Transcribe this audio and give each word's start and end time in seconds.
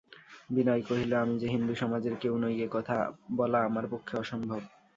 বিনয় 0.49 0.81
কহিল, 0.81 1.11
আমি 1.15 1.35
যে 1.39 1.47
হিন্দুসমাজের 1.47 2.15
কেউ 2.15 2.33
নই 2.37 2.55
এ 2.61 2.67
কথা 2.71 2.95
বলা 3.35 3.59
আমার 3.63 3.85
পক্ষে 3.87 4.13
অসম্ভব। 4.17 4.61